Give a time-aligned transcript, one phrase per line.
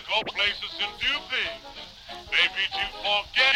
[0.00, 1.62] go places and do things.
[2.30, 3.54] Maybe to forget.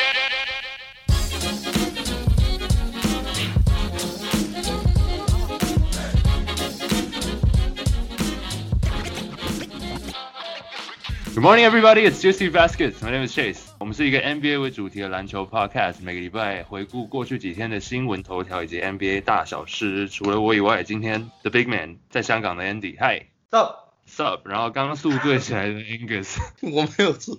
[11.32, 12.04] Good morning, everybody.
[12.04, 13.00] It's Juicy Baskets.
[13.02, 13.70] My name is Chase.
[13.79, 20.07] 我们是一个 NBA 为主题的篮球 podcast，每个礼拜回顾过去几天的新闻头条以及 NBA 大小事。
[20.09, 23.25] 除了我以外，今天 The Big Man 在香港的 Andy，Hi。
[23.48, 23.84] 到
[24.16, 27.38] Sup，然后刚刚宿醉起来的 Angus， 我没有做。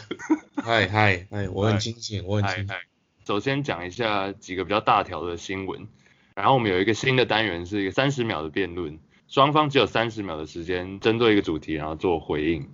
[0.62, 2.76] 嗨嗨嗨，我很清醒，我很清醒。
[3.26, 5.88] 首先讲一下几个比较大条的新闻，
[6.34, 8.98] 然后我们有一个新的单元是一个三十秒的辩论，
[9.28, 12.68] 双方只有三十秒的时间针对一个主题然后做回应。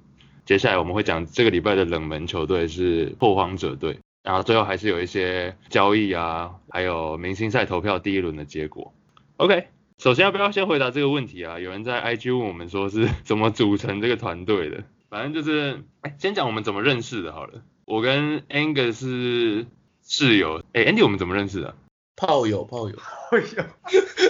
[0.45, 8.93] 接下来我们会讲这个礼拜的冷门球队是拓荒者队，然后最后还是有一些交易啊，还有明星赛投票第一轮的结果。
[9.37, 11.59] OK，首先要不要先回答这个问题啊？
[11.59, 17.63] 有人在 IG 问我们说是 怎么组成这个团队的，反正就是，哎，先讲我们怎么认识的好了。
[17.87, 19.67] 我跟 Angus 是
[20.05, 21.75] 室友，哎，Andy 我们怎么认识的？
[22.17, 23.65] 炮友炮友，炮友，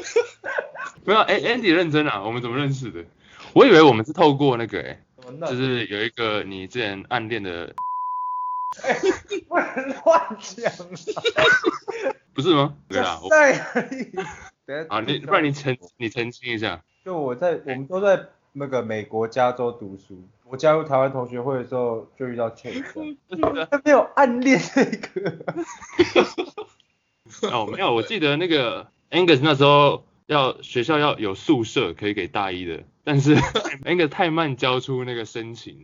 [1.04, 3.04] 没有，哎，Andy 认真啊，我们怎么认识的？
[3.52, 5.48] 我以为我们是透过那个、哎，怎么弄？
[5.48, 7.74] 就是有一个你之前暗恋的，
[9.48, 11.42] 不 能乱讲啊！
[12.34, 12.76] 不是吗？
[12.88, 13.18] 对啊。
[14.66, 16.82] 等下啊，你不然你澄你澄清一下。
[17.04, 23.16] 就我在我们都在那个美国加州读书，我加入台湾同学会的时候就遇到 Chase，
[23.70, 25.44] 他没有暗恋那个。
[27.52, 33.36] 哦，没有，我记得那个 Angus 那时候要学校要有宿舍可以给大一的，但是
[33.84, 35.80] Angus 太慢交出那个申请，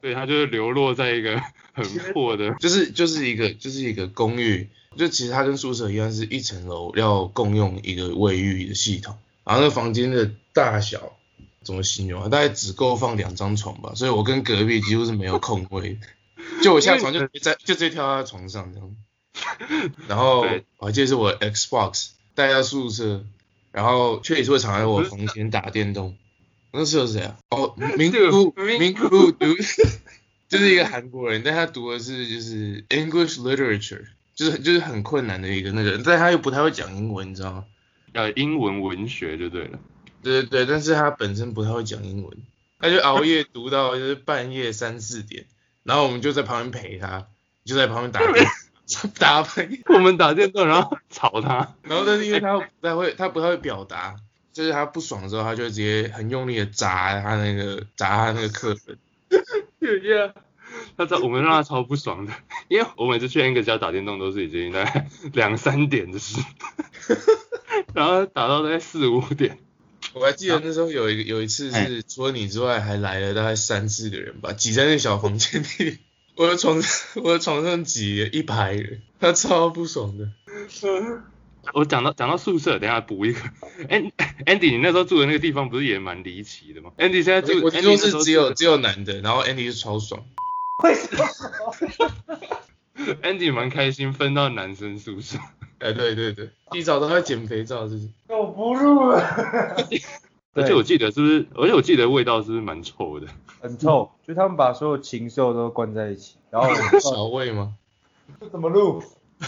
[0.00, 1.38] 对他就是流落在一个
[1.74, 1.84] 很
[2.14, 11.12] 破的，就是就是一个就是一个公寓，就其实它跟宿舍一样，是一层楼要共用一个卫浴的系统，然后那房间的大小
[11.62, 12.30] 怎么形容啊？
[12.30, 15.98] 大概只够放两张床吧，所以我跟隔壁几乎是没有空位，
[16.62, 18.96] 就我下床就直接在就直接跳到床上这样。
[20.08, 23.26] 然后 对我还记得是我 Xbox 带到宿舍，
[23.72, 26.16] 然后却也是会常在我房间打电动。
[26.72, 27.36] 那时候是谁啊？
[27.50, 29.46] 哦，明库明明库读，
[30.48, 37.64] 就是一个韩国人，但他读的是就是 English literature，就是就是很困难的一个那个，但他又不太会讲英文，你知道吗？
[38.14, 39.78] 呃英文文学就对了。
[40.22, 42.36] 对对对，但是他本身不太会讲英文，
[42.78, 45.46] 他就熬夜读到就是半夜三四点，
[45.82, 47.26] 然后我们就在旁边陪他，
[47.64, 48.46] 就在旁边打电
[49.18, 49.68] 打牌。
[49.86, 54.16] 我们打电动然后吵他，然后但是因为他不太会，他不太会表达，
[54.52, 58.98] 就是他不爽的时候，他就直接很用力的砸他那个砸他那个课本。
[59.80, 60.32] yeah，
[60.96, 62.32] 他超我们让他超不爽的，
[62.68, 66.40] 因为我每次去 Angus 家打电动都是已经大概两三点的事，
[67.94, 69.58] 然后打到大概四五点。
[70.14, 75.98] 我还记得那时候有一个有一次是除了你之外，还来了大概三四个人吧，挤在那个小房间里。
[76.36, 76.82] 我的床
[77.16, 80.30] 我的床上挤了一排人，他超不爽的。
[81.74, 83.40] 我讲到讲到宿舍，等下补一个。
[83.88, 84.10] An
[84.46, 90.22] Andy，你那时候住的那个地方不是也蛮离奇的吗？Andy 现在住，我听 Andy 说是只有只有男的，然后 Andy 是超爽。
[90.82, 91.24] 为什么
[93.22, 95.38] ？Andy 蛮开心分到男生宿舍。
[95.78, 98.08] 哎，对对对，洗澡都在捡肥皂，是不是？
[98.28, 99.20] 我不录了。
[100.54, 101.46] 而且我记得是不是？
[101.54, 103.26] 而且我记得味道是不是蛮臭的？
[103.60, 106.68] 很臭，就他们把所有禽兽都关在一起，然后
[107.00, 107.74] 小魏 吗？
[108.40, 109.02] 这怎么录？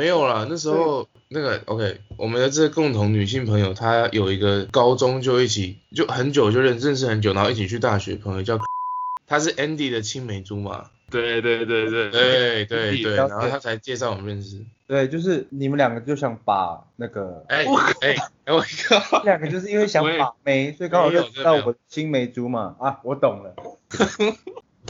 [0.00, 8.58] 哦，没有啦，那时候那个 OK，我们的这个共同女性朋友，她有一个高中就一起就很久就认认识很久，然后一起去大学朋友叫，
[9.26, 12.64] 她是 Andy 的青梅竹马，对对对对对。
[12.64, 14.64] 对对，然后她才介绍我们认识。
[14.86, 17.64] 对，就是你们两个就想把那个，哎
[18.00, 22.74] 哎哎，我靠，两个就是因为想把妹，所以刚好没有认识到这没有我青梅竹马。
[22.80, 23.54] 啊，我懂了。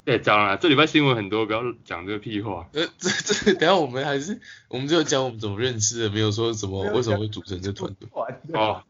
[0.05, 2.69] 对，讲了，这礼拜新闻很多，不要讲这个屁话。
[2.73, 8.09] 呃，这这，等下我们还是我们只有讲我们怎么认识的，没有说什么为什么会组成这团队。
[8.55, 8.85] 哦，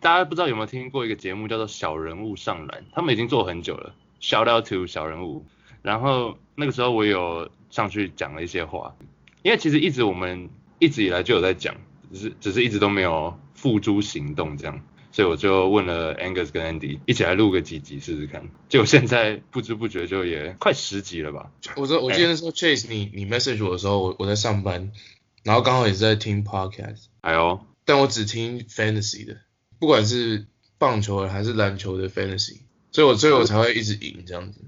[0.00, 5.46] 大家不知道有没有听过一个节目叫做《小人物上篮》，他们已经做很久了，Shout out to 小人物。
[5.80, 8.94] 然后那个时候我有上去讲了一些话，
[9.42, 11.76] 因为其实一直我们一直以来就有在讲，
[12.12, 14.80] 只是只是一直都没有付诸行动这样，
[15.12, 21.52] 所以我就问了 Angus 跟 Andy 一起来录个几集试试看，结果现在不知不觉就也快十集了吧？
[21.76, 24.90] 我说我记得那时候 Chase 你你 message 我的时候，我我在上班，
[25.44, 27.04] 然后刚好也是在听 podcast。
[27.20, 29.36] 哎呦，但我只听 fantasy 的，
[29.78, 30.46] 不管是
[30.78, 32.56] 棒球的还是篮球的 fantasy，
[32.90, 34.60] 所以我所以我才会一直赢这样子。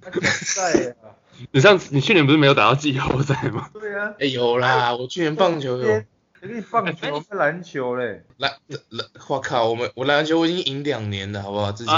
[0.54, 1.16] 在啊，
[1.50, 3.70] 你上次你去年不是没有打到季后赛吗？
[3.72, 6.04] 对啊，哎、有啦，我去年棒球有，
[6.46, 8.22] 给你棒球、篮球嘞。
[8.36, 8.52] 篮
[8.90, 11.72] 篮，我靠，我们我篮球我已经赢两年了，好不好？
[11.72, 11.90] 自己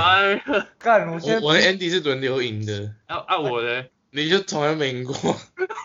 [0.79, 5.15] 干，我现在我我跟 Andy 是轮流赢的，啊啊我嘞，你就从来没赢过。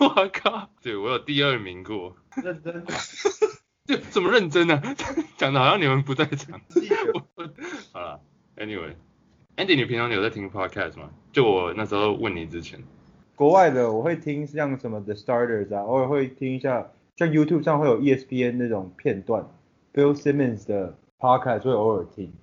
[0.01, 2.85] 我靠，对我有第二名过，认真
[3.85, 4.81] 就怎么认真呢、
[5.37, 6.61] 讲的好像你们不在场。
[7.91, 8.19] 好了
[8.57, 11.09] ，Anyway，Andy，你平常有在听 podcast 吗？
[11.33, 12.81] 就我那时候问你之前，
[13.35, 16.91] 国外的我会听像什么 The Starters 啊，偶尔会听一下，
[17.21, 19.45] 像 YouTube 上会有 E ESPN 那种片段
[19.93, 22.33] ，Bill Simmons 的 podcast 会偶尔听。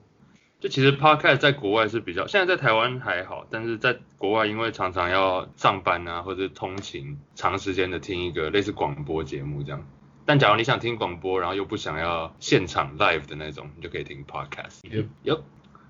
[0.60, 9.84] 就其实 podcast 在国外是比较，现在在台湾还好，但是在国外因为常常要上班啊或者通勤，长时间的听一个类似广播节目这样。
[10.24, 14.82] 但假如你想听广播，然后又不想要现场 live 的那种，你就可以听 podcast。
[14.82, 15.42] Yep 有，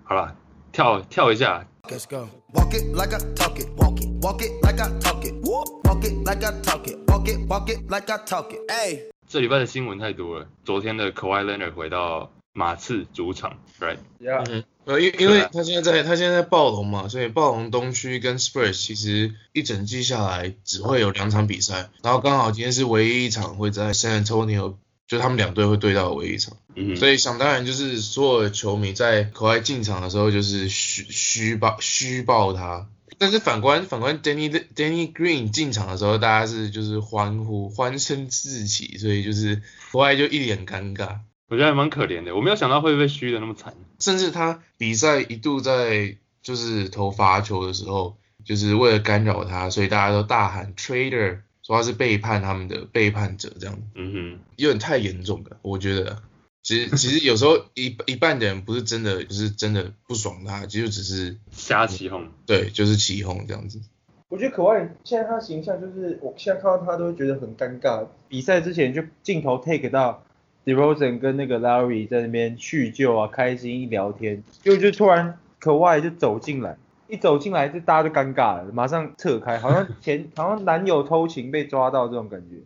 [0.04, 0.34] 好了，
[0.72, 2.28] 跳跳一下，Let's go.
[2.52, 3.68] Walk it like I talk it.
[3.76, 4.08] Walk it.
[4.22, 5.34] Walk it like I talk it.
[5.44, 6.98] Walk it like I talk it.
[7.06, 7.48] Walk it.
[7.48, 8.60] Walk it like I talk it.
[8.70, 9.10] Hey.
[9.28, 10.46] 这礼拜的新闻太多了。
[10.64, 24.76] 昨天的 Kawhi Leonard 回到马刺主场，right？Yeah，嗯，呃，因因为他现在在他现在在暴龙嘛，所以暴龙东区跟 Spurs 其实一整季下来只会有两场比赛，然后刚好今天是唯一一场会在 San Antonio，
[25.08, 32.86] 就他们两队会对到的唯一一场，嗯，所以想当然就是所有的球迷在可爱进场的时候就是虚虚爆虚爆他。
[33.20, 39.60] 但是反观反观 Danny Danny Green 进场的时候，大家是就是欢呼欢声四起，所以就是
[39.90, 41.20] 可爱就一脸尴尬。
[41.48, 43.74] 我觉得还蛮可怜的，我没有想到会被虚的那么惨。
[43.98, 51.38] 甚至他比赛一度在就是投罚球的时候，就是为了干扰他，所以大家都大喊 traitor，
[51.68, 56.20] 说他是背叛他们的背叛者，这样嗯哼有点太严重了，我觉得。
[56.60, 62.28] 其实 其实有时候一一半的人不是真的不是真的不爽他，其实就只是，瞎起哄。
[62.46, 63.80] 对就是起哄这样子。
[64.28, 68.06] 我觉得可外现在他形象就是，我现在看到他都会觉得很尴尬。
[68.28, 70.22] 比赛之前就镜头 take 到
[70.66, 76.76] DeRozan 跟那个 Larry 在那边叙旧啊，开心一聊天，就就突然可外就走进来，
[77.08, 82.56] 一走进来就大家就尴尬了，马上撤开，好像前 好像男友偷情被抓到这种感觉。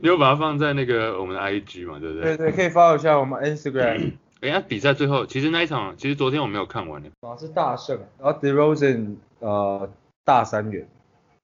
[0.00, 2.36] 你有把它放在那个我们的 IG 嘛，对不对？
[2.36, 4.12] 对对，可以 follow 一下我们 Instagram。
[4.42, 7.10] 哎，那比赛最后，其实那一场，其实昨天我没有看完的。
[7.22, 9.90] 马是大胜，然后 DeRozan 呃
[10.24, 10.86] 大三元，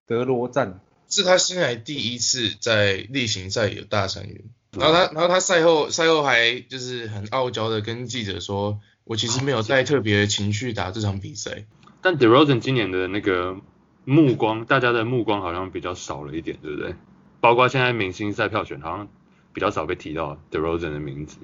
[0.07, 0.81] 德罗赞。
[1.09, 4.43] 是他生涯第一次在例行赛有大三元，
[4.79, 11.65] 然后他然后他赛后赛后还就是很傲娇的跟记者说，我其实没有带特别的情绪打这场比赛。
[12.03, 13.57] 但 DeRozan 今年的那个
[14.05, 16.95] 目光，大家的目光好像比较少了一点，对不对？
[17.41, 19.09] 包括现在明星赛票选，好像
[19.53, 21.39] 比较少被提到 DeRozan 的名字。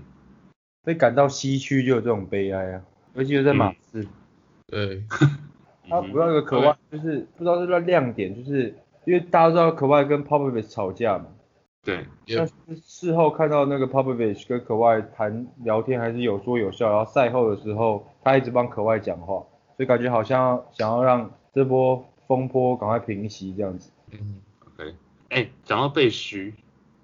[0.84, 2.82] 被赶到西区就有这种悲哀啊，
[3.14, 4.06] 尤其是在马刺。
[4.66, 5.02] 对，
[5.88, 11.26] 他不要一个可外，就是不知道是不是亮点，就是因为大家都知道可外跟 Popovich 吵架嘛，
[11.84, 12.06] 对，
[12.37, 12.52] 但是
[12.82, 19.44] 事后看到那个 Popovich 跟可外谈聊天还是有说有笑，然后赛后的时候他一直帮可外讲话，
[19.78, 23.92] 所以感觉好像想要让这波风波赶快平息这样子。
[24.10, 24.92] 嗯，OK，
[25.28, 26.52] 哎，讲到被虚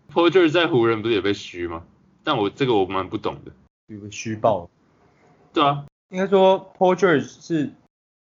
[0.09, 1.85] p o r t e r 在湖人不是也被虚吗？
[2.25, 3.53] 但我这个我蛮不懂的。
[3.87, 4.69] 有个虚报，
[5.53, 7.71] 对啊，应该说 Paul George 是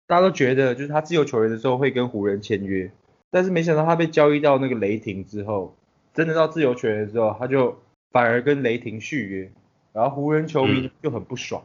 [0.06, 2.92] 大家都觉得就是他自由球员的时候会跟湖人签约，
[3.32, 5.74] 但是没想到他被交易到那个雷霆之后，
[6.14, 7.76] 真的到自由球员之后，他就
[8.12, 9.52] 反而跟雷霆续约，
[9.92, 11.64] 然后湖人球迷就很不爽。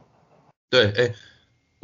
[0.70, 1.14] 对，哎，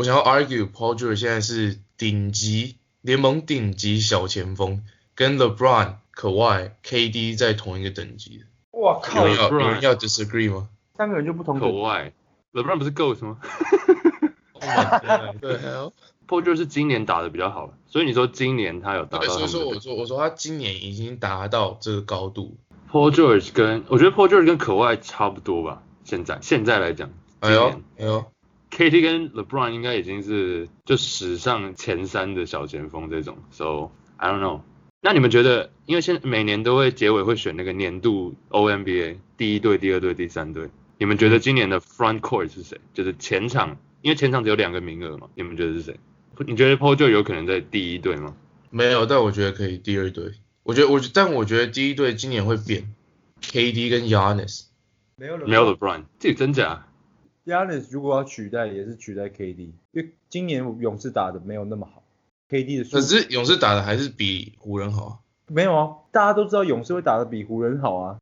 [0.00, 4.82] 我想要 argue Paul George 现在是顶级联盟顶级小前锋，
[5.14, 8.44] 跟 LeBron、Kawhi、KD 在同一个等级的。
[8.80, 10.70] 哇靠有人要有人要 disagree 吗？
[10.96, 11.76] 三个人就不同等级。
[12.54, 13.36] ，LeBron 不是 GOAT 吗
[14.54, 15.36] Oh！
[15.38, 15.92] 对，还有
[16.26, 22.56] p o r t e 是今年打的比较好，所以你说今年他有达，到所以说我说我说他今年已经达到这个高度。
[22.90, 28.24] Paul George 跟我觉得 Paul George 跟可外差不多吧，现在现在来讲，哎呦哎呦，
[28.80, 34.62] KD 跟 LeBron 应该已经是就史上前三的小前锋这种，So I don't know。
[35.02, 42.80] 那你们觉得，因为现在每年都会结尾会选那个年度 O M B A 第一队、第二队、第三队，你们觉得今年的 Front Court 是谁？
[42.94, 46.00] 就是前场，因为前场只有两个名额嘛，你们觉得是谁？
[46.46, 48.34] 你觉得 Paul George 有可能在第一队吗？
[48.70, 50.32] 没有，但我觉得可以第二队。
[50.62, 52.94] 我觉得我但我觉得第一队今年会变
[53.42, 54.68] ，KD 跟 Yanis。
[55.16, 56.86] 没有了没有 LeBron，这个真假？
[57.46, 62.02] Giannis 如果要取代，也是取代 KD，因为今年勇士打的没有那么好
[62.48, 65.18] ，KD 的数可是勇士打的还是比湖人好啊。
[65.46, 68.18] 没有啊，大家都知道勇士会打的比湖人好啊。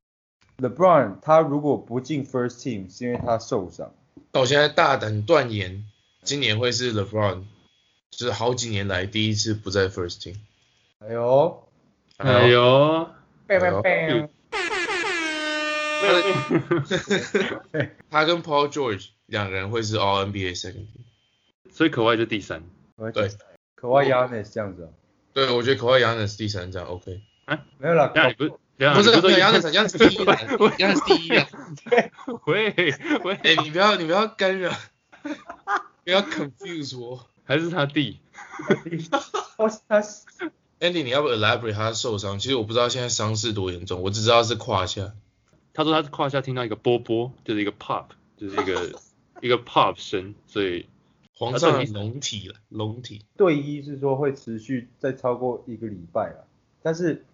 [0.58, 3.92] LeBron 他如果不进 First Team 是因为他受伤，
[4.32, 5.84] 那我现在大胆断言，
[6.22, 7.42] 今年会是 LeBron，
[8.10, 10.37] 就是好几年来第一次不在 First Team。
[11.00, 11.68] 哎呦，
[12.16, 13.08] 哎呦，
[13.46, 13.56] 哎
[14.08, 14.28] 呦
[18.10, 21.04] 他跟 Paul George 两个人会是 All NBA second team。
[21.72, 22.62] 所以可外就第三。
[23.12, 23.30] 对，
[23.76, 24.92] 可外 Yanis 这样子哦。
[25.32, 27.20] 对，我觉得 Kawhi Yanis 第三张 OK。
[27.78, 30.36] 没有啦，这样你不是这样不是你说 Yanis Yanis 第一啊，
[30.78, 31.48] Yanis 第一啊。
[32.46, 32.74] 喂
[33.24, 34.72] 喂，哎，你不要你不要干扰，
[36.04, 37.26] 不要 confuse 我。
[37.44, 38.20] 还是他弟？
[38.76, 38.98] 是
[40.80, 42.38] Andy，你要不 elaborate 他受伤？
[42.38, 45.12] 其实我不知道现在伤势多严重，我只知道是胯下。
[45.78, 48.06] 他说他胯下听到一个波波，就是一个 pop，
[48.37, 49.00] 就是一个
[49.40, 50.87] 一个 pop 声，所以
[51.32, 53.25] 皇上龙体了，龙体。
[53.37, 56.49] 对一是说会持续再超过一个礼拜了，
[56.82, 57.25] 但是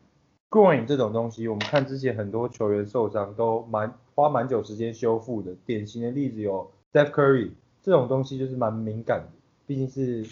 [0.50, 9.32] groin 这种东西，我们看之前很多球员受伤都蛮花蛮久时间修复的，典型的例子有 Steph Curry 这种东西就是蛮敏感的，
[9.66, 10.28] 毕竟是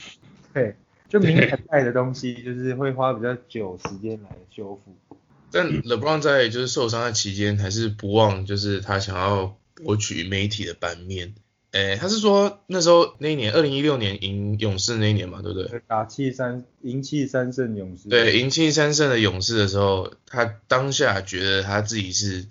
[0.53, 0.77] 对
[1.09, 5.12] 就敏感带的东西，就是会花比较久时间来修复。
[5.53, 11.35] 但 LeBron 在就是受伤的期间，还是不忘就是他想要博取媒体的版面。
[11.73, 15.83] 诶，他是说那时候那一年，二零一六年赢勇士那一年嘛，对不对？
[15.87, 22.47] 打七三赢七三胜勇士，对，赢七三胜的勇士的时候，他当下觉得他自己是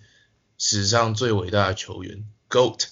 [0.57, 2.85] 史上最伟大的球员，GOAT。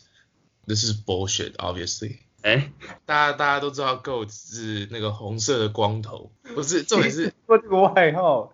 [0.68, 2.18] This is bullshit, obviously。
[2.42, 2.72] 哎，
[3.06, 8.54] 大家大家都知道 GOAT 是那个红色的光头，不是，重点是说这个外号，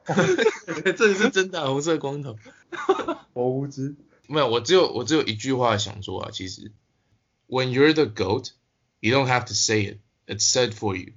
[0.97, 2.35] 这是真的红色光头。
[3.33, 3.95] 我无知。
[4.27, 6.71] 没有，我只有我只有一句话想说啊，其实
[7.47, 8.49] ，When you're the GOAT,
[8.99, 11.13] you don't have to say it, it's said for you。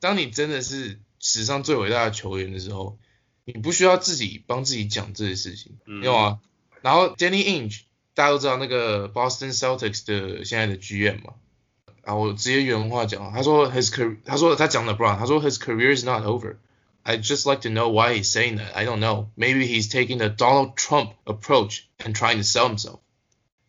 [0.00, 2.98] 当你真的是史上最伟大的球员的时候，
[3.44, 6.38] 你不需要自己帮自己讲这些事情，嗯有啊。
[6.80, 7.82] 然后 Danny Ainge
[8.14, 11.34] 大家都知道那个 Boston Celtics 的现在的 GM 嘛，
[12.06, 16.54] 啊，我直接原话讲，他说 his career，他说他讲的 Brown，他说 his career is not over。
[17.02, 18.72] I just like to know why he's saying that.
[18.72, 19.26] I don't know.
[19.36, 23.00] Maybe he's taking the Donald Trump approach and trying to sell himself.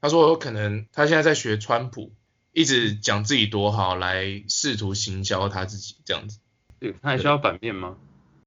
[0.01, 2.11] 他说有可能他现在在学川普，
[2.53, 6.37] 一直讲自己多好来试图行销他自己这样子。
[6.79, 7.97] 对他还需要版面吗？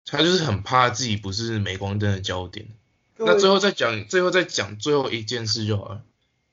[0.07, 2.69] 他就是很怕自己不是镁光灯的焦点。
[3.17, 6.03] 那最后再讲，最后再讲最后一件事就好了，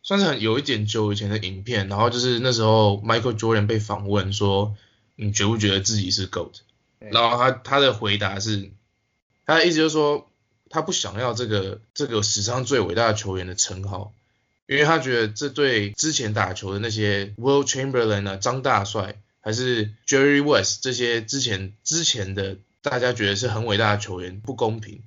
[0.07, 4.77] 算是很有一点久以前的影片，然后就是那时候 Michael Jordan 被访问说，
[5.17, 6.53] 你觉不觉得自己是 GOAT？
[7.11, 8.71] 然后他他的回答是，
[9.45, 10.31] 他的意思就是说，
[10.69, 14.13] 他不想要这个这个史上最伟大的球员的称号，
[14.65, 25.01] 因为他觉得这对之前打球的那些 Will Chamberlain 啊、张大帅，还是 Jerry West 这些之前之前的大家觉得是很伟大的球员不公平，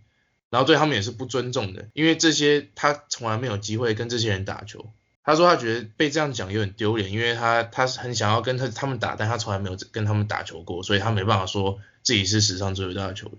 [0.50, 4.90] 然后对他们也是不尊重的，因为这些他从来没有机会跟这些人打球。
[5.22, 13.36] 他说他觉得被这样讲有点丢脸，因为他他很想要跟他他们打，但他从来没有跟他们打球过，所以他没办法说自己是史上最伟大的球员。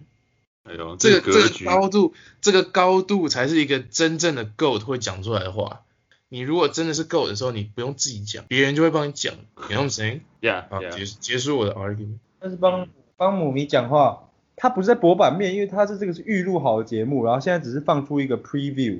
[0.64, 5.82] 哎呦，这个这个格局，高度，这个高度才是一个真正的 GOAT 会讲出来的话。
[6.30, 9.34] 你如果真的是 GOAT 的时候，你不用自己讲，别人就会帮你讲。
[9.68, 10.22] 你用谁？
[10.40, 12.20] Yeah 好，Yeah，结结束我的 argument。
[12.40, 12.88] 但是帮
[13.18, 19.00] 帮母迷讲话，他不是在博版面，因为他是这个是预录好的节目，然后现在只是放出一个 preview，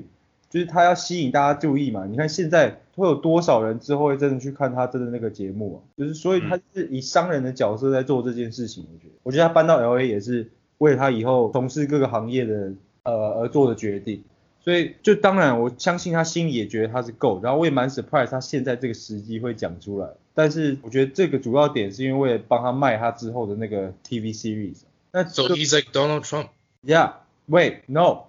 [0.50, 2.04] 就是他要吸引大家注意嘛。
[2.06, 5.78] 你看现在会有多少人之后会真的去看他真的那个节目啊？
[5.96, 12.72] 就是所以他是以商人的角色在做这件事情，我觉得，我觉得他搬到 LA 也是为了他以后从事各个行业的
[13.04, 14.22] 呃而做的决定。
[14.64, 20.08] 所以就当然我相信他心里也觉得他是够，然后我也蛮 surprise 他现在这个时机会讲出来。
[20.34, 24.82] 但是我觉得这个主要点是因为帮他卖他之后的那个 TV series。
[25.12, 26.48] 那 So he's like Donald Trump。
[26.82, 27.12] Yeah,
[27.48, 28.24] wait, no，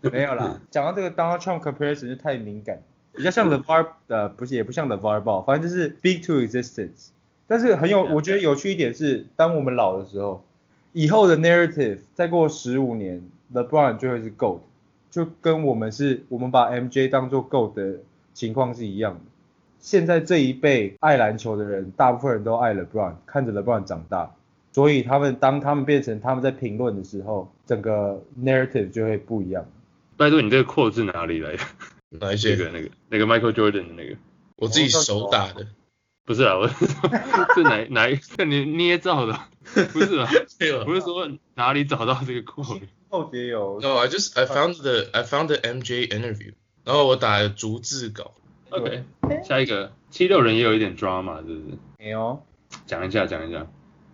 [0.00, 0.60] 没有啦。
[0.70, 7.08] 讲到这个 Donald Trump comparison 就太敏感，比较像 LeVar 呃不是也不像 LeVar Ball，反正就是 big to existence。
[7.46, 10.44] 但是很有，我觉得有趣一点是，当我们老的时候，
[10.92, 13.22] 以后的 narrative 再过十五年
[13.54, 14.60] ，LeBron 就会是 gold，
[15.10, 18.00] 就跟我们是我们把 MJ 当做 gold 的
[18.34, 19.20] 情况是一样的。
[19.80, 24.34] 现在这一辈爱篮球的人，大部分人都爱 LeBron，看着 LeBron 长大，
[24.78, 29.68] 所以他们当他们变成他们在评论的时候，整个 narrative 就会不一样。
[30.16, 31.64] 拜托你这个 quote 是哪里来的？
[32.10, 32.50] 哪一些？
[32.54, 34.16] 那个那个那个 Michael Jordan 的那个，
[34.54, 35.66] 我自己手打的。
[36.24, 37.10] 不是啊，我是 说
[37.56, 39.36] 是哪哪一个你捏造的？
[39.92, 40.30] 不是啊，
[40.60, 42.82] 对了不是说哪里找到这个 quote？
[43.08, 46.52] 后也有 No, I just I found the I found the MJ interview，
[46.84, 48.32] 然后我打了逐字稿。
[48.70, 49.02] OK，
[49.42, 51.78] 下一个七六人也有一点 drama，是不是？
[51.98, 52.40] 没有。
[52.86, 53.66] 讲一下讲一下。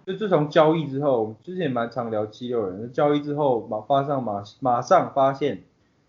[0.06, 5.62] 就自从交易之后，我们之前蛮常聊七六人，交易之后马发上马马上发现，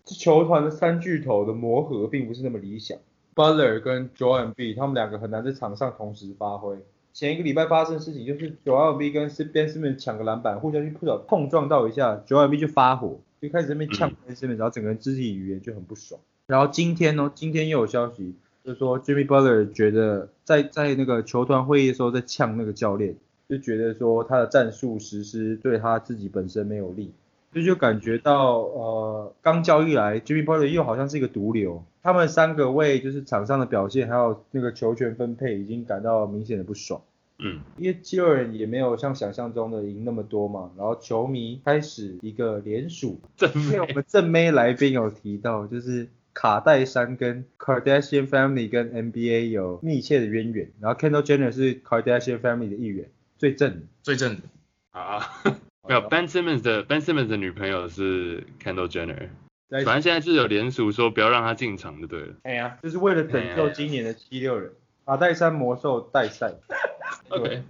[0.04, 2.98] 这球团的三巨头的磨合并不是那么理想。
[3.34, 6.78] Butler 跟 Joel B 他们两个很难在场上同时发挥。
[7.12, 16.20] 前一个礼拜发生的事情就是 Joel B 跟 Ben Simmons 抢个篮板，互相去碰碰撞到一下，Joel B 就发火，就开始在那边呛 Ben Simmons，然后整个人肢体语言就很不爽。
[16.46, 23.16] 然后今天呢，今天又有消息，就是说 Jimmy Butler 觉得在在那个球团会议的时候在呛那个教练，
[23.48, 27.12] 就觉得说他的战术实施对他自己本身没有利，
[27.52, 37.00] 所以就感觉到呃刚交易来 Jimmy Butler 又好像是一个毒瘤，他们三个为就是场上的表现还有那个球权分配已经感到明显的不爽。
[37.38, 53.86] 嗯，因为七六人也没有像想象中的赢那么多嘛，然后球迷开始一个联署，正因为我们正妹来宾有提到，就是卡戴珊跟 Kardashian family 跟 NBA 有密切的渊源，然后 Kendall Jenner 是 Kardashian family 的一员，最正的。
[54.02, 54.42] 最正的。
[54.90, 55.42] 啊，
[55.86, 59.28] 没有 Ben Simmons 的 Ben Simmons 的女朋友是 Kendall Jenner，
[59.68, 62.34] 反正现在是有联署说不要让他进场就对了。
[62.44, 64.72] 哎呀，就是为了拯救今年的七六人，
[65.04, 66.54] 把戴珊魔兽代赛。
[67.28, 67.62] OK，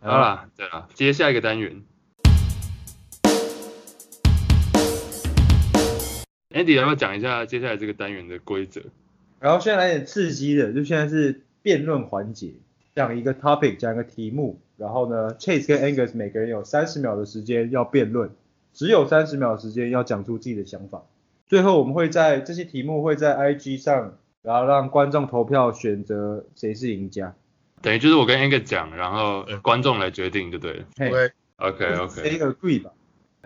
[0.00, 1.82] 好啦，对啦，接下一个单元。
[6.50, 8.80] Andy 要不要讲一下接下来这个单元的规则？
[9.40, 12.54] 然后现在来点刺激的，就现在是辩论环节，
[12.94, 18.28] 讲一个 topic，讲一个题目，然后呢，Chase 跟 Angus 每个人有三十秒的时间要辩论，
[18.74, 21.02] 只有三十秒的时间要讲出自己的想法。
[21.46, 27.34] 最后我们会在这些题目会在 IG 上，然后让观众投票选择谁是赢家。
[27.80, 30.84] 等于就是我跟 Angus 讲，然后观众来决定就对了。
[30.98, 31.10] 嘿
[31.56, 32.90] OK，OK 谁 OK，agree 吧？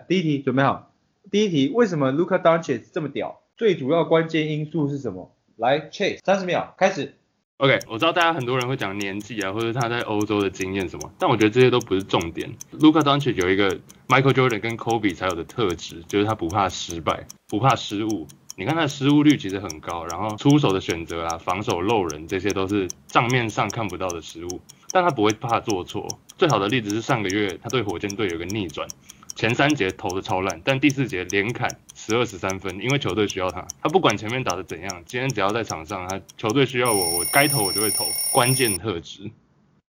[0.09, 0.91] 第一题准备好。
[1.31, 3.39] 第一题，为什么 Luka Doncic 这么屌？
[3.55, 5.31] 最主要关键因素是什么？
[5.55, 7.13] 来，Chase，三十秒开始。
[7.59, 12.49] OK，我知道大家很多人会讲年纪啊，或者他在欧洲的经验什么，但我觉得这些都不是重点。
[12.79, 18.25] Luka Doncic 有一个 Michael Jordan 跟 Kobe 才有的特质，就是他不怕失败，不怕失误。
[18.55, 24.61] 你看他的失误率其实很高，然后出手的选择啊、防守漏人，这些都是账面上看不到的失误，
[24.91, 26.07] 但他不会怕做错。
[26.37, 28.87] 最好的例子是上个月他对火箭队有个逆转，
[29.35, 31.69] 前三节投的超烂，但第四节连砍
[32.09, 33.67] 十二十三分，因为球队需要他。
[33.83, 38.03] 他不管前面打的怎样，今天只要在场上，他球队需要我，我该投我就会投。
[38.33, 39.29] 关键特质，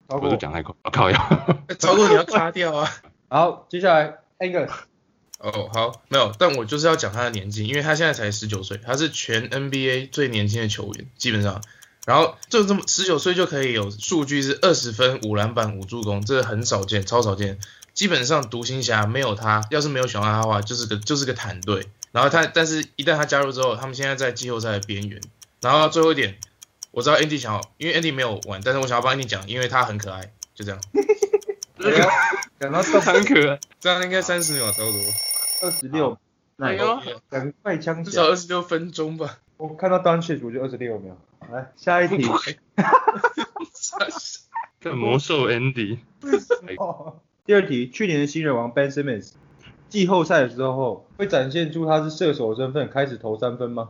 [0.08, 0.38] 超过我都。
[0.38, 1.48] 讲太快，我、靠呀！
[1.80, 2.88] 超过你要擦掉啊。
[3.30, 4.70] 好，接下来 Angus。
[5.40, 11.64] 哦，好，没有，但我就是要讲他的年纪，因为他现在才十九岁，他是全 NBA 最年轻的球员，基本上，
[12.06, 17.58] 然后就这么十九岁就可以有数据是二十分、五篮板、五助攻，这很少见，超少见。
[17.94, 21.88] 基本上独行侠没有他，要是没有选到他的话，就是个就是个坦队。
[22.14, 25.20] 然后他，但是一旦他加入之后，他们现在在季后赛的边缘。
[25.62, 26.38] 然后最后一点，
[26.92, 30.80] 我知道 Andy 想要，因为 Andy 没有玩，但是我想要帮 Andy 讲，因为他很可爱，就这样。
[32.60, 33.60] 讲到这很可爱。
[33.82, 35.02] 这样应该三十秒差不多，
[35.68, 36.18] 二十六，
[36.58, 38.12] 哎呦，赶快枪至！
[38.12, 39.40] 少二十六分钟吧。
[39.58, 41.18] 我看到 Doncic 我就二十六秒。
[41.52, 42.26] 来，下一题。
[44.80, 45.98] 这魔兽 Andy，
[46.78, 49.32] 哦第二题，去年的新人王 Ben Simmons，
[49.94, 53.90] 季后赛的时候会展现出他是射手的身份，开始投三分吗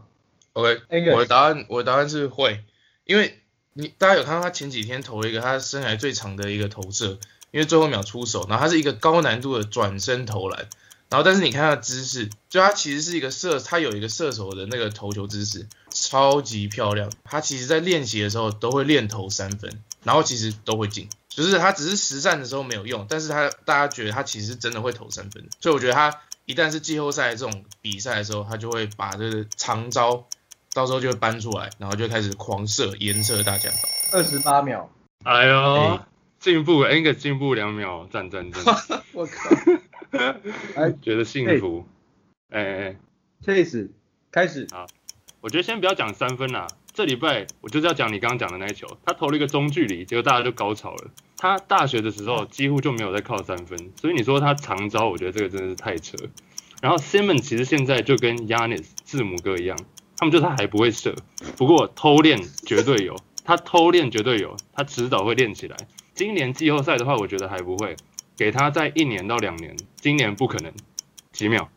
[0.51, 0.81] ？OK，
[1.13, 2.61] 我的答案，我的答案是会，
[3.05, 3.39] 因为
[3.71, 7.17] 你大家有看到他前几天投了一个他生涯最长的一个投射，
[7.51, 10.67] 因为最后一秒出手，然后他是一个高难度的转身投篮，
[11.09, 17.09] 然后但是你看他的姿势，就他其实是一个射，他有一个射手的那个投球姿势，超级漂亮。
[17.23, 30.27] 他其实在练习的时候都会练投三分，然后其实都会进，就是他只是实战的时候没有用，但是他大家觉得他其实真的会投三分，所以我觉得他一旦是季后赛这种比赛的时候，他就会把这个长招。
[30.75, 33.69] 到时候就会搬出来，然后就开始狂射，颜射大家。
[34.11, 34.89] 二十八秒。
[35.23, 35.99] 哎呦哎，
[36.39, 38.63] 进步，Angus 进步两秒，赞赞赞，
[39.13, 39.49] 我靠！
[40.75, 41.87] 哎觉得幸福。
[42.49, 42.95] 哎哎哎
[43.45, 43.89] ，，Chase
[44.31, 44.67] 开始。
[45.41, 51.09] 我觉得先不要讲三分啦，这礼拜我就是要讲你刚刚讲的那一球，他投了一个中距离，结果大家就高潮了。
[51.37, 56.15] 他大学的时候几乎就没有在靠三分，所以你说他长招，我觉得这个真的是太扯。
[56.81, 59.77] 然后 Simon 其实现在就跟 Yanis 字母哥一样，
[60.17, 61.15] 他们就他还不会射，
[61.57, 65.75] 不过偷练绝对有，他偷练绝对有，他迟早会练起来。
[66.13, 67.95] 今年季后赛的话，我觉得还不会，
[68.37, 70.71] 给他在一年到两年，今年不可能。
[71.31, 71.67] 几秒？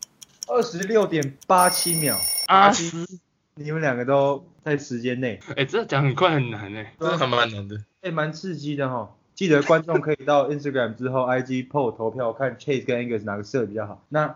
[0.47, 3.19] 二十六点八七秒，阿斯斯，
[3.57, 7.83] 你们两个都在时间内，哎、这讲很快很难哎、真的还蛮难的。
[8.01, 9.13] 哎，蛮刺激的哈。
[9.33, 14.03] 记得观众可以到 Instagram 之后 IG poll 投票，看 Chase 跟 Angus 哪个射比较好。
[14.09, 14.35] 那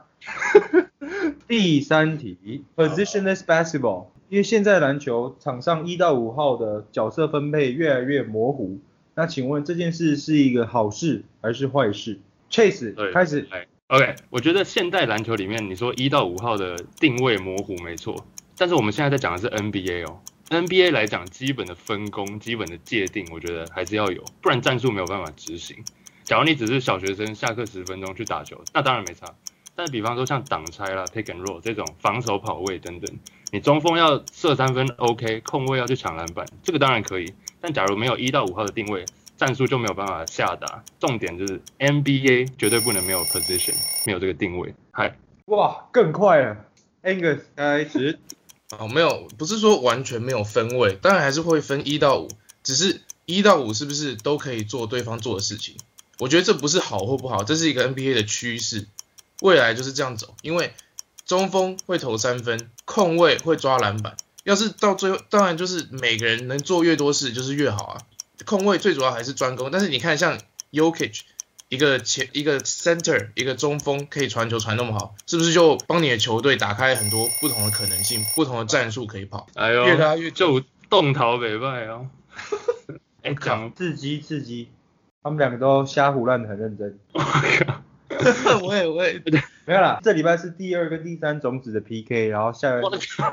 [1.47, 8.79] 第三题，positionless basketball，因为现在篮球场上一到五号的角色分配越来越模糊，
[9.15, 12.19] 那请问这件事是一个好事还是坏事
[12.51, 18.15] ？Chase 对，开始，来 OK，我觉得现代篮球里面，你说一到五号的定位模糊没错，
[18.61, 20.19] 但是我们现在在讲的是 NBA 哦。
[20.51, 25.83] NBA 来讲，基本的分工、基本的界定，我觉得还是要有，不然战术没有办法执行。
[26.23, 29.25] 假如你只是小学生，下课十分钟去打球，那当然没差。
[29.75, 33.17] 但比方说像挡拆啦、pick and roll 这种防守跑位等等，
[33.51, 37.33] 你中锋要射三分 OK，控卫要去抢篮板，这个当然可以。
[37.59, 39.03] 但假如没有一到五号的定位，
[39.37, 40.83] 战术就没有办法下达。
[40.99, 43.73] 重点就是 NBA 绝对不能没有 position，
[44.05, 44.71] 没有这个定位。
[44.91, 46.57] 嗨，哇，更快了
[47.01, 48.19] ，Angus 开始。
[48.79, 52.29] 哦，没有，不是说完全没有分位，当然还是会分一到五，
[52.63, 55.75] 只是一到五是不是都可以做对方做的事情？
[56.19, 58.87] 我觉得这不是好或不好，这是一个 NBA 的趋势，
[59.41, 60.73] 未来就是这样走，因为
[61.25, 68.01] 中锋会投三分，控卫会抓篮板，要是到最后，当然就是每个人能做越多事就是越好啊。
[68.45, 70.39] 控卫最主要还是专攻，但是你看像
[70.71, 71.21] Yokich
[71.71, 79.47] 一个前一个 center 一个中锋可以传球传那么好，是不是就帮你的球队打开很多不同的可能性，不同的战术可以跑？
[79.55, 82.09] 哎呦，越拉越就动逃北败哦。
[83.23, 84.67] 哎，讲刺激刺激，
[85.23, 86.99] 他们两个都瞎胡乱的很认真。
[87.13, 89.21] 我靠， 我也我也，
[89.65, 92.81] 没有啦，这礼拜是第二跟第三种子的 PK，然后下个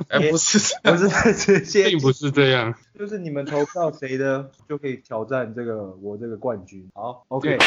[0.07, 2.73] 哎不是不，是直接并不是这样。
[2.97, 6.89] 就是你们投票谁的就可以挑战这个我这个冠军。
[6.95, 7.59] 好，OK，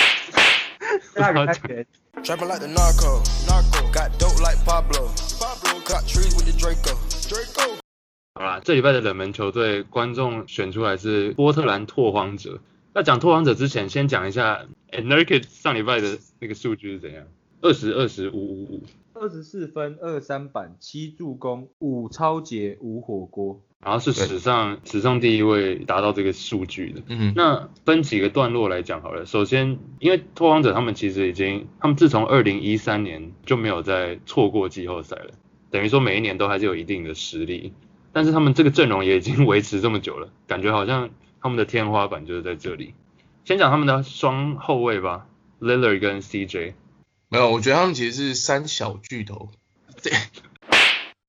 [1.21, 3.21] Trapping like the narco.
[3.47, 3.91] Narco.
[3.93, 5.07] Got dope like Pablo.
[5.39, 5.79] Pablo.
[5.85, 6.97] Cut trees with the Draco.
[7.29, 7.77] Draco.
[8.33, 12.59] 好啦，这礼拜的冷门球队，观众选出来是波特兰拓荒者。
[12.93, 17.23] 那讲拓荒者之前，先讲一下 e n r i c 上礼拜的那个数据是怎样？
[17.61, 18.83] 二十二十五五五，
[19.21, 23.61] 二十四分，二三板，七助攻，五超节，五火锅。
[23.79, 27.03] 然后是史上史上第一位达到这个数据的。
[27.07, 29.27] 嗯，那分几个段落来讲好了。
[29.27, 35.35] 首先，因为拓荒者他们其实已经，他们自从二零一三年就没有再错过季后赛了，
[35.69, 37.73] 等于说每一年都还是有一定的实力。
[38.11, 42.95] 但是他们这个阵容也已经维持这么久了，感觉好像他们的天花板就是在这里。
[43.45, 45.27] 先讲他们的双后卫吧
[45.59, 46.73] ，Lillard 跟 CJ。
[47.31, 49.49] 没有，我觉得他们其实是三小巨头。
[50.03, 50.11] 对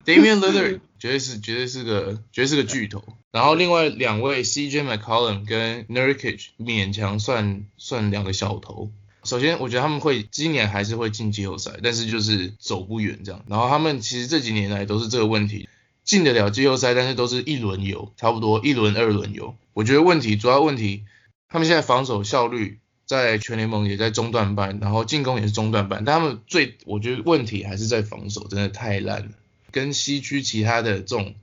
[0.05, 8.91] ，Damian Lillard 绝对是绝对是个绝对是个巨头，然后另外两位 CJ McCollum 跟 Nurkic 勉强算算两个小头。
[9.23, 13.45] 首先，我觉得他们会今年还是会进季后赛，但是就是走不远这样。
[13.47, 15.69] 然后他们其实这几年来都是这个问题，
[16.03, 19.55] 进得了季后赛，但是都是一轮游，差不多一轮二轮游。
[19.73, 21.05] 我觉得问题主要问题，
[21.49, 22.81] 他们现在防守效率
[23.13, 29.33] 在全联盟也在中段班，然后进攻也是中段班，但他们最我觉得问题还是在防守，真的太烂了，
[29.71, 31.35] 跟西区其他的这种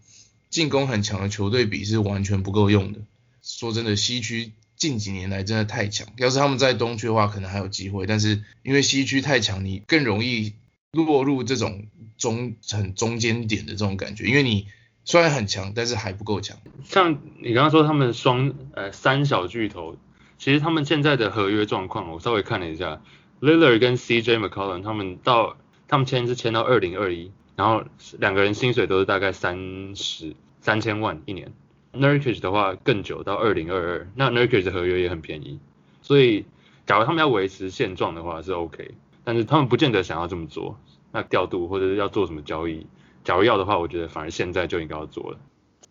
[0.50, 3.02] 进攻很强的球队比是完全不够用的。
[3.44, 10.54] 说真的，西区近几年来真的太强，要是他们在东区的话，可能还有机会，但是因为西区太强，你更容易
[10.92, 11.86] 落入这种
[12.18, 14.66] 中很中间点的这种感觉，因为你
[15.06, 16.58] 虽然很强，但是还不够强。
[16.84, 19.98] 像你刚刚说他们双呃三小巨头，
[20.40, 23.02] 其实他们现在的合约状况，我稍微看了一下
[23.42, 27.84] ，Lillard 跟 CJ McCollum 他们到他们签是签到二零二一，然后
[28.18, 31.52] 两个人薪水都是大概三十三千万一年。
[31.92, 35.60] Nurkic 的话更久，到二零二二，那 Nurkic 的合约也很便宜，
[36.02, 36.46] 所以
[36.86, 40.80] 假如他们要维持现状的话是 OK，但是他们不见得想要这么做，
[41.12, 42.88] 那调度或者是要做什么交易，
[43.24, 45.40] 假如要的话，我觉得反而现在就应该要做了。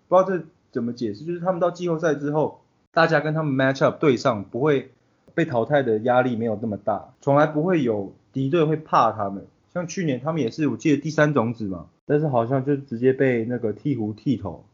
[0.07, 4.91] 不知道这怎么解释，就是他们到季后赛之后，大家跟他们 match up 对上，不会
[5.35, 9.47] 被淘汰的压力没有那么大，从来不会有敌对会怕他们。
[9.73, 14.65] 像去年他们也是，我记得第三种子嘛，但是好像就直接被那个鹈鹕剃头。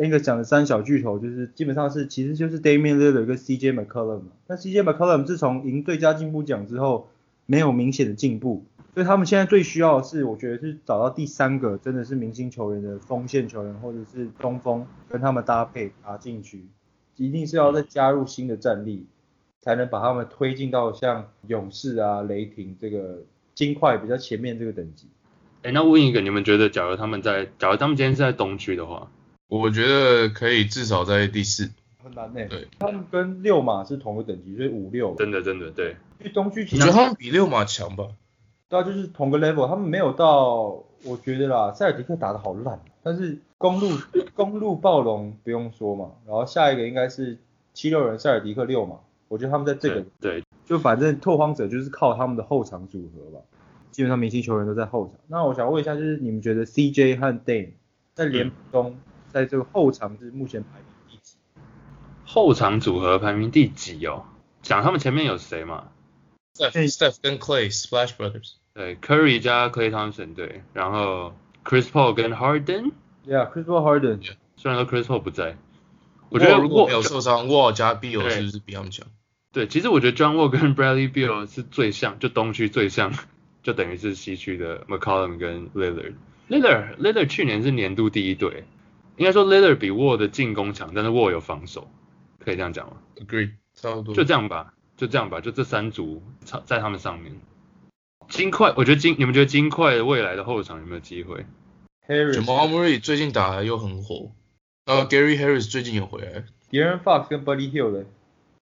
[0.00, 4.26] 那个讲的三小巨头，就是基本上是其实就是 Damian l i l l a r 跟 CJ McCollum 嘛。
[4.46, 7.08] 那 CJ McCollum 自从赢最佳进步奖之后，
[7.46, 16.64] 没有明显的进步，所以他们现在最需要的是，我觉得是找到第三个真的是明星球员的锋线球员或者是中锋，跟他们搭配打进去，
[17.18, 19.06] 一定是要再加入新的战力，
[19.60, 23.18] 才能把他们推进到像勇士啊、雷霆这个
[23.54, 25.06] 金块比较前面这个等级。
[25.62, 29.10] 哎，那问一个，你们觉得假如他们在，假如他们今天是在东区的话，
[29.48, 31.70] 我觉得可以至少在第四。
[32.00, 35.14] 很难呢、对，他们跟六马是同个等级，所以五六。
[35.16, 38.06] 真的真的对，因为东区其我觉得实他们比六马强吧？
[38.68, 43.88] 对啊，就是同个 level，他们没有到，我觉得啦，塞尔迪克打得好烂，但是公路
[44.34, 47.38] 公路暴龙不用说嘛，然后下一个应该是
[47.74, 53.40] 七六人塞尔迪克六嘛，我觉得他们在这个对对就反正拓荒者就是靠他们的后场组合吧，
[53.90, 55.14] 基本上明星球员都在后场。
[55.26, 57.72] 那我想问一下，就是你们觉得 CJ 和 Dame
[58.14, 61.36] 在联盟中，在这个后场是目前排名第几？
[62.26, 64.24] 后场组合排名第几哦？
[64.60, 65.88] 讲他们前面有谁嘛
[66.54, 68.54] ？Steph Steph 跟 Clay Splash Brothers。
[68.74, 71.32] 对，Curry 加 Clay Thompson 对，然后
[71.64, 74.20] Chris Paul 跟 Harden，Yeah，Chris Paul Harden。
[74.56, 75.56] 虽然说 Chris Paul 不在，
[76.30, 79.06] 我觉得如果没有受伤，Wall 加 Beal 对是不是比他们强？
[79.52, 83.12] 对，其实我觉得 John Wall 跟 Bradley Beal 是最像，就东区最像
[83.62, 86.14] 就等于是西区的 McCollum 跟 Lillard。
[86.48, 88.64] Lillard Lillard 去年是年度第一队，
[89.16, 91.90] 应该说 Lillard 比 Wall 的进攻强，但是 Wall 有防守，
[92.38, 94.14] 可以这样讲吗？agree，差不多。
[94.14, 97.32] 就这样吧，就这样吧，就这三组在在他们上面。
[98.28, 101.46] 金块，我觉得金，你们觉得金块未来的后场有没有机会
[102.06, 104.30] ？Harris、Jamal Murray 最近打的又很火，
[104.86, 108.04] 呃，Gary Harris 最近有回来，De'Aaron Fox 跟 Buddy Hill 的，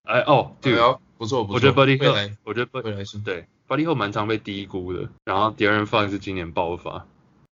[0.04, 1.56] 哎哦，对对，啊，不错不错。
[1.56, 7.06] 我觉得 Buddy Hill，我觉得 Buddy 未来是对 Buddy Hill 蛮常被低估的，然后 De'Aaron Fox 是今年爆发，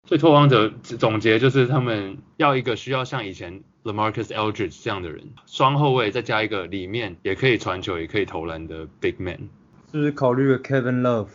[0.07, 9.49] 所以拓荒者总结就是他们要一个需要像以前 LaMarcus Aldridge 这样的人，双后卫再加一个里面也可以传球也可以投篮的 big man。
[9.91, 11.29] 是不是考虑了 Kevin Love？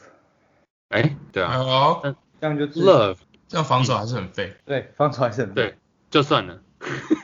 [0.90, 2.02] 哎，对啊好，
[2.42, 4.56] 这样就自，Love 这样防守还是很废。
[4.66, 5.76] 对防守还是很对，
[6.10, 6.60] 就算了，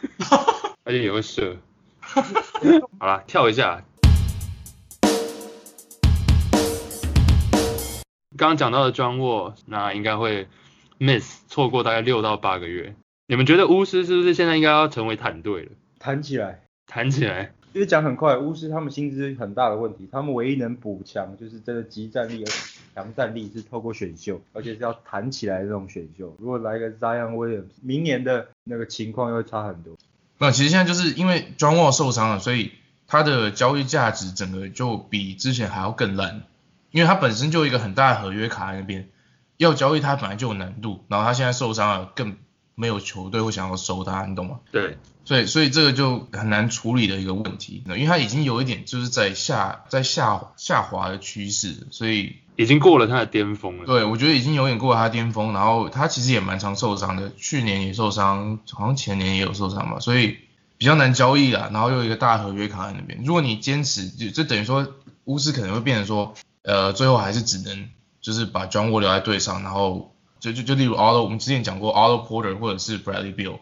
[0.86, 1.58] 而且也会射。
[2.99, 3.84] 好啦，跳一下。
[8.38, 10.47] 刚刚讲到的庄沃，那应该会
[10.99, 12.95] miss 错过大概六到八个月。
[13.25, 15.71] 你们觉得巫师是不是现在应该要成为坦队了？
[15.97, 16.62] 弹起来。
[16.86, 22.43] 弹起来，其实讲很快，巫师他们薪资很大的问题，他们唯一能补强就是真的集战力、
[22.95, 26.34] 强战力是透过选秀，而且是要弹起来的这种选秀。
[26.39, 29.97] 如果来个 Zion Williams，明年的那个情况又会差很多。
[30.38, 32.71] 那其实现在就是因为 John Wall 受伤了，所以
[33.05, 36.43] 他的交易价值整个就比之前还要更烂，
[36.91, 39.10] 因为他本身就有一个很大的合约卡在那边，
[39.58, 42.38] 要交易他本来就有难度，然后他现在受伤了，更
[42.75, 44.60] 没有球队会想要收他，你懂吗？
[44.71, 53.85] 对，所以所以这个就很难处理的一个问题，因为它已经有一点就是在下在下下滑的趋势，所以已经过了它的巅峰了。
[53.85, 60.38] 对我觉得已经有点过了它巅峰，然后它其实也蛮常受伤的，去年也受伤，好像前年也有受伤嘛，所以
[60.77, 64.88] 比较难交易啦，然后又有一个大合约卡在那边，如果你坚持，就就等于说
[65.23, 67.89] 巫师可能会变成说，呃，最后还是只能
[68.21, 73.57] 就是把 John Wall 留在队上，然后就就就例如我们之前讲过 Auto Porter 或者是 Bradley Beal，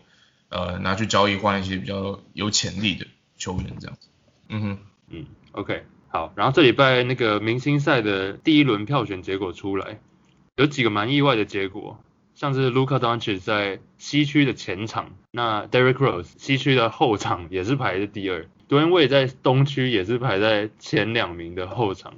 [0.54, 4.08] 呃，拿去交易换一些比较有潜力的球员这样子，
[4.50, 4.78] 嗯哼。
[5.10, 10.00] 嗯，OK，好，然后这礼拜那个明星赛的第一轮票选结果出来，
[10.56, 12.00] 有几个蛮意外的结果，
[12.34, 22.14] 像是 Luka Doncic 在西区的前场，那 Derrick Rose 西区的后场也是排在第二，Dwayne Wade 在东区也是排在前两名的后场，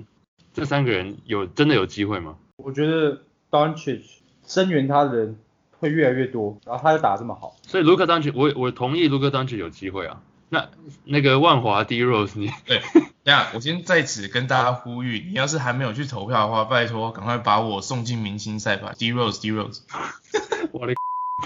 [0.54, 2.38] 这三个人有真的有机会吗？
[2.58, 4.04] 我觉得 Doncic
[4.46, 5.38] 声援他的人
[5.80, 10.70] 会越来越多，然后他又打这么好，所以 Luka Doncic 我我同意 Luka Doncic 有机会啊，那
[11.04, 19.82] 那个万华 D Rose 你 对，等一下我先在此跟大家呼吁，你要是还没有去投票的话，拜托赶快把我送进明星赛吧，D Rose D Rose，
[20.72, 20.94] 我的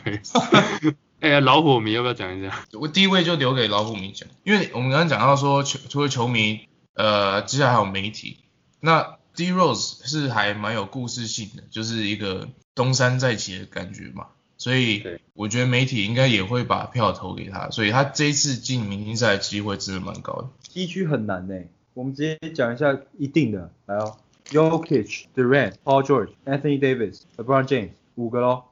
[1.20, 2.38] 哎呀，老虎迷要不要讲。
[2.38, 2.64] 一下？
[2.74, 6.62] 我第一位就留给老虎迷讲，因为我们刚刚讲到说球除了球迷，
[6.94, 8.38] 呃，接下来还有媒体，
[8.80, 12.48] 那 D Rose 是还蛮有故事性的，就是一个
[12.80, 20.48] 东山再起的感觉嘛，所以我觉得媒体应该也会把票投给他，所以他这一次进明星赛的机会真的蛮高的。
[20.70, 21.56] 西区很难呢、
[21.94, 24.16] 我们直接讲一下一定的，来哦
[24.46, 28.64] ，Yokich、Durant、Paul George、Anthony Davis、LeBron James 五个咯，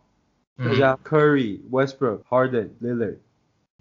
[0.58, 3.18] 再嗯，加 Curry、Westbrook、Harden、Lillard。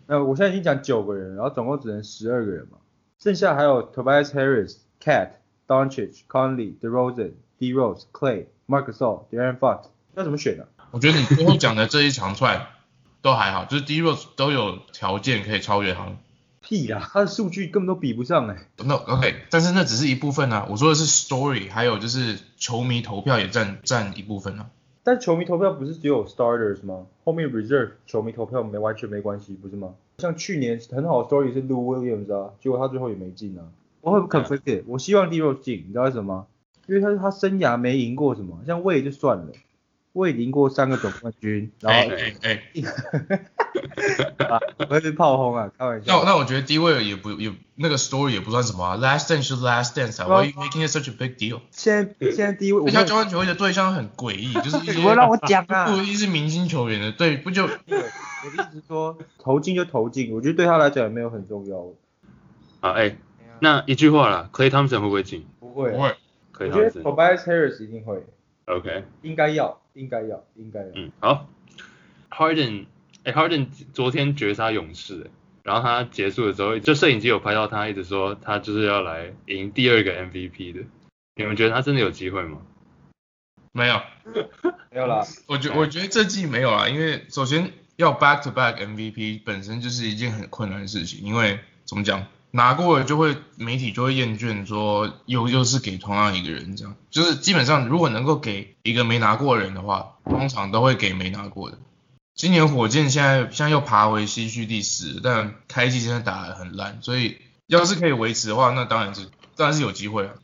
[0.08, 2.78] 那我现在已经讲九个人，然后总共只能十二个人嘛，
[3.20, 5.30] 剩下还有 Tobias Harris、Cat、
[5.68, 9.84] Doncic、Conley、DeRozan、D Rose、Clay、Marc Gasol、De'Aaron Fox，
[10.16, 12.68] 要怎么选呢、我觉得你最后讲的这一长串
[13.20, 16.16] 都还好， 就是 D Rose 都有条件可以超越他们。
[16.62, 24.70] 屁啦，他的数据根本都比不上哎、那 OK，但是那只是一部分啊，我说的是 story，还有就是球迷投票也占占一部分啊。
[25.04, 27.06] 但球迷投票不是只有 starters 吗？
[27.24, 29.94] 后面 reserve 球迷投票没完全没关系，不是吗？
[30.18, 33.62] 像去年很好的 story 是 Lou Williams 啊，结果他最后也没进啊。
[34.00, 36.46] 我很 conflicted，我希望 D Rose 进，你知道为什么吗？
[36.88, 39.52] 因为他他生涯没赢过什么，像魏就算了，
[40.16, 42.62] 魏赢过三个总冠军，然哎后哎哎，
[44.48, 46.24] 啊， 我是炮轰啊，开玩那笑。
[46.24, 51.12] 那我觉得 D 位也不也那个 story 也不算什么啊，Last Dance 是 Last Dance 啊，Why are you making it such a
[51.12, 51.60] big deal？
[51.70, 57.74] 现在现在低位，我而且交换球员的对象很诡异，就是一些你不会让我讲啊不一定是明星球员的，对，不就我的
[58.54, 61.76] 意思是说投进就投进，我觉得对他来讲也没有很重要。
[62.80, 63.16] 啊，哎、
[63.60, 66.16] 那一句话啦，Clay Thompson 会不会进不会不，会
[66.58, 66.90] 我觉得。
[67.02, 68.24] Tobias Harris 一定会
[68.64, 70.86] ，OK，应该要，应该要，应该要。
[70.94, 71.48] 嗯，好。
[72.30, 72.86] Harden，
[73.24, 75.30] 哎、h a r d e n 昨天绝杀勇士、哎
[75.66, 80.82] 然后他结束的时候，就摄影机有拍到他一直说他就是要来赢第二个 MVP 的。
[81.34, 82.58] 你们觉得他真的有机会吗？
[83.72, 84.00] 没有，
[84.92, 101.78] 没有啦，我觉我觉得这季没有啦，因为首先要 back to back MVP 本身就是一件很困难的事情，因为怎么讲，拿过了就会媒体就会厌倦，说又又是给同样一个人这样，就是基本上如果能够给一个没拿过的人的话，通常都会给没拿过的。
[102.34, 110.34] 今年火箭现在现在又爬回西区第四，但开季现在打得很烂，所以要是可以维持的话，那当然是当然是有机会啊。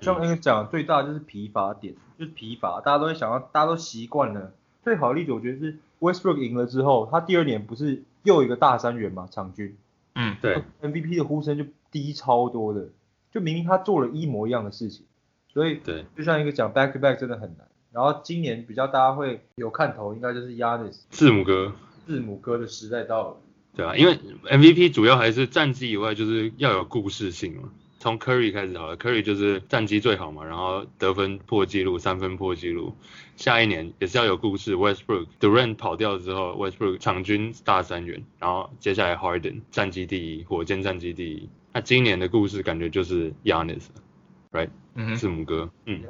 [0.00, 4.52] 像那个讲最大就是疲乏点，就是疲乏，大家都会想要，大家都习惯了。
[4.82, 9.76] 最好的例子我觉得是 Westbrook 赢了之后，他第二年不是又一个大三元嘛，场均
[10.14, 12.88] 嗯，对，MVP 的呼声就低超多的，
[13.32, 15.06] 就明明他做了一模一样的事情，
[15.52, 17.66] 所以对，就像一个讲 back to back 真的很难。
[17.92, 21.72] 然后今年比较大家会有看头，应该就是 Yanis 字母哥，
[22.06, 23.36] 字母哥的时代到了。
[23.76, 24.18] 对啊，因为
[24.50, 27.70] MVP 主要还是战绩以外，就是要有故事性嘛。
[28.04, 32.94] 从 Curry 开始好了，Curry 就是战绩最好嘛，然后得分破纪录，三分破纪录。
[33.34, 41.48] 下一年也是要有故事，Westbrook Durant 跑掉之后，Westbrook 场均大三元，然后接下来 Harden 战绩第一，火箭战绩第一。
[41.72, 44.68] 那今年的故事感觉就是 Yanis，right？
[44.96, 46.02] 嗯哼，字母哥，嗯。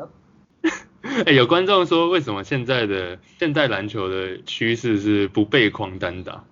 [1.27, 6.45] 哎、 有观众说，为什么现在的现代篮球的趋势是不背框单打？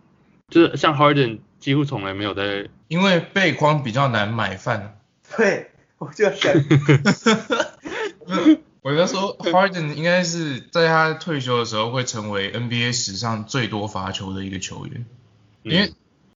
[0.50, 5.00] 就是像 Harden 几乎从来没有在，因为背框比较难买饭。
[5.37, 6.53] 对，我就想，
[8.83, 15.05] 我在说 Harden 应该是在他退休的时候会成为 NBA 史上最多罚球的一个球员，
[15.62, 15.95] 因为嗯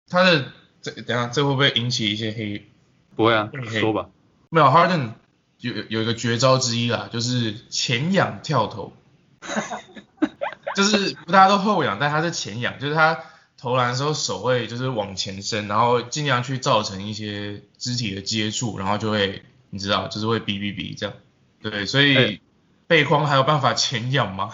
[0.08, 0.44] 他的
[0.82, 2.66] 这等下这会不会引起一些黑？
[3.16, 4.08] 不会啊，嘿说吧，
[4.50, 5.10] 没有 Harden
[5.58, 8.92] 有有一个绝招之一啦，就是前仰跳投，
[10.76, 13.18] 就是大家都后仰，但他是前仰，就是他
[13.58, 21.16] 投篮的时候手会就是往前伸，然后尽量去造成一些肢体的接触，然后就会你知道就是会比比比这样，
[21.62, 22.40] 对，所以哎
[22.86, 24.50] 背框还有办法前仰吗？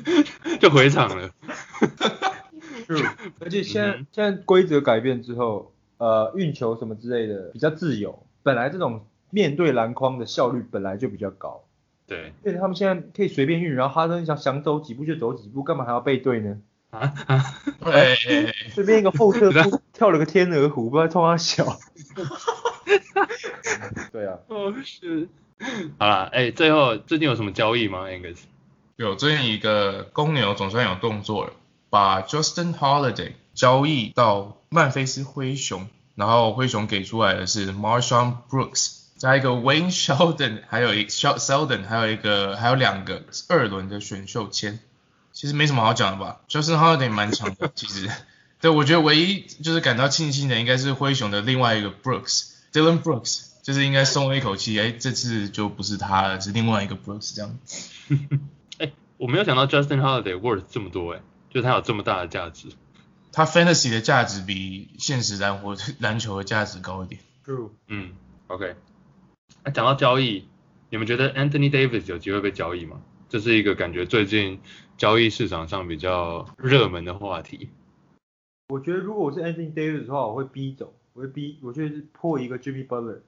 [0.60, 1.30] 就回场了。
[2.88, 3.06] 是，
[3.40, 11.64] 而且现在、嗯现在规则改变之后，呃，运球什么之类的比较自由，本来这种面对篮筐的效率本来就比较高，
[12.06, 16.58] 对因为他们现在可以随便运，然后哈登想想走几步就走几步，干嘛还要背对呢？
[16.90, 21.78] 啊啊，对，随便一个 后撤步跳了个天鹅湖，不知道冲他小。
[24.12, 25.28] 对啊，哦是。
[25.98, 28.38] 好了，哎、最后最近有什么交易吗，Angus？
[28.96, 31.52] 有最近一个公牛总算有动作了，
[31.90, 44.78] 把 Justin Holiday 交易到曼菲斯灰熊，然后灰熊给出来的是 Marshawn Brooks 加一个 Wayne Sheldon，还有一 Shel- Sheldon，还有一个还有两个二轮的选秀签，
[45.32, 48.10] 其实没什么好讲的吧，Justin Holiday 蛮强的， 其实，
[48.60, 53.46] 对我觉得唯一就是感到庆幸的应该是灰熊的另外一个 Brooks，Dylan Brooks。
[53.60, 57.58] 就是应该松了一口气，哎，这次就不是他了，是另外一个 Brooks 这样。
[58.78, 62.68] 哎、我没有想到 Justin Holiday worth 这么多哎、就他有这么大的价值。
[63.30, 67.20] 他 fantasy 的价值比现实篮活篮球的价值高一点。
[67.44, 67.68] True。
[67.88, 68.12] 嗯
[68.46, 68.74] ，OK。
[69.64, 70.48] 那讲到交易，
[70.88, 73.02] 你们觉得 Anthony Davis 有机会被交易吗？
[73.28, 74.58] 这是一个感觉最近
[74.96, 77.68] 交易市场上比较热门的话题。
[78.68, 83.20] 我觉得如果我是 Anthony Davis 的话，我会逼走，我会逼，我觉得是破一个 Jimmy Butler。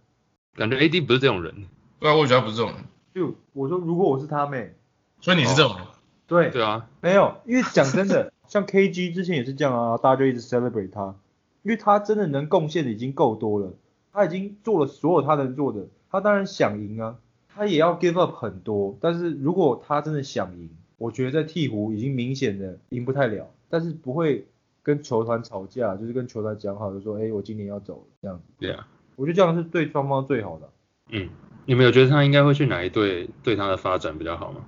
[0.54, 1.66] 感觉 AD 不是这种人。
[1.98, 2.84] 对啊，我觉得他不是这种人，
[3.14, 4.74] 就我说，如果我是他妹，
[5.20, 5.86] 所以你是这种人。
[6.26, 11.14] 对，对啊，没有，因为讲真的， 像 KG 之前也是这样啊，大家就一直 celebrate 他，
[11.62, 13.74] 因为他真的能贡献的已经够多了，
[14.12, 17.18] 他已经做了所有他能做的，他当然想赢啊，
[17.60, 24.46] 他也要 give up 很多，但是如果他真的想赢，我觉得在鹈鹕已经明显的赢不太了，但是不会
[24.82, 30.70] 跟球团吵架，就是跟球团讲好，就说，哎，我今年要走了这样子，对啊，我觉得这样是对双方最好的。
[31.10, 31.28] 嗯，
[31.66, 34.62] 你们有觉得他应该会去哪一队对他的发展比较好吗？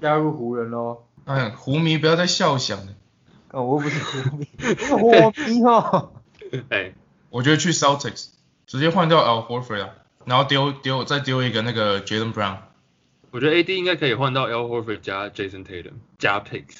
[0.00, 2.94] 加入湖人咯，哎，湖迷不要再笑想了。
[3.48, 4.48] 啊，我又不是湖迷，
[5.02, 6.12] 我迷哈。
[6.70, 6.94] 哎、
[7.28, 8.30] 我觉得去 Celtics
[8.66, 9.90] 直接换掉 Al Horford 啊，
[10.28, 12.58] 然后丢丢再丢一个那个 Jalen Brown。
[13.30, 16.78] 我觉得 AD 应该可以换到 L Horford 加 Jason Tatum 加 Picks，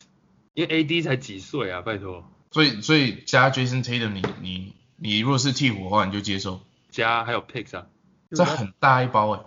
[0.54, 7.86] 因为 AD 才几岁啊，拜托，所以所以加 Jason Tatum，你你你如果是替补的话，你就接受，加还有 Picks 啊，
[8.30, 9.40] 这很大一包哎、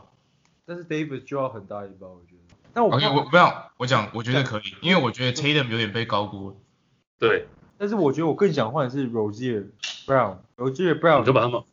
[0.66, 2.56] 但是 David 就要很大一包，我觉得。
[2.74, 6.56] 但我 OK，我不要我讲，我觉得可以，因为我觉得 Tatum 有点被高估了。
[7.20, 9.66] 对，但是我觉得我更想换的是 Rozier
[10.06, 11.64] Brown，Rozier Brown 你就把他们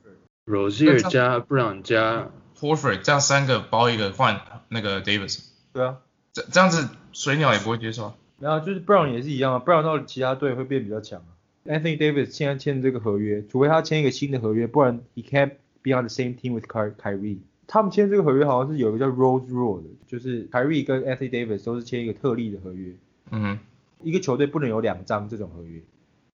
[0.49, 5.99] Rozier 加 Brown 加 Horford 这样三个包一个换那个 Davis，对啊，
[6.33, 8.15] 这这样子水鸟也不会接受啊。
[8.41, 11.37] 然后就是 Brown 也是一样啊，Brown 到其他队会变比较强啊。
[11.67, 17.41] Anthony Davis 现在签的这个合约，除非他签一个新的合约，不然 he can't be on the same team with Ky Kyrie。
[17.67, 22.95] 他们签这个合约好像是有一个叫 Rose Rule 的，就是 Kyrie 跟 Anthony Davis 都是签一个特例的合约，
[23.31, 23.59] 嗯哼，
[24.03, 25.83] 一个球队不能有两张这种合约，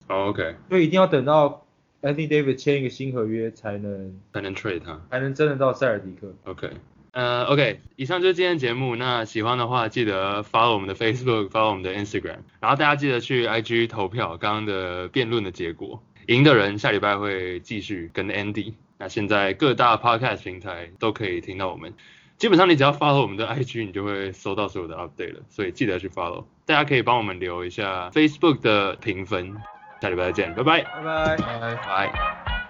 [0.07, 1.64] 哦 OK，所以一定要等到
[2.05, 5.01] Anthony Davis 签一个新合约才能才能 trade 他。
[5.09, 6.31] 才能真的到塞尔迪克。
[6.43, 6.69] OK，
[7.11, 8.95] 呃，OK，以上就是今天的节目。
[8.95, 18.73] 那喜欢的话，记得 follow 我们的 Facebook，follow 我们的 Instagram，然后大家记得去 IG 投票刚刚的辩论的结果，赢的人下礼拜会继续跟 Andy。
[18.99, 21.93] 那现在各大 Podcast 平台都可以听到我们，
[22.37, 26.45] 基本上你只要 follow 我们的 IG，你就会收到所有的 update 了，所以记得去 follow。
[26.65, 29.55] 大家可以帮我们留一下 Facebook 的评分，
[30.01, 31.37] 下礼拜再见，拜拜，拜拜。
[31.37, 31.75] 拜。
[31.85, 32.64] 拜。